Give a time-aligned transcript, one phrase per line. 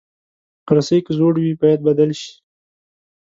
[0.75, 2.31] رسۍ که زوړ وي، باید بدل شي.